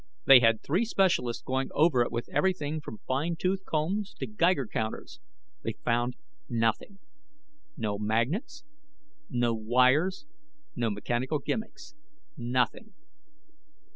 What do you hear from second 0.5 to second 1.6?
three specialists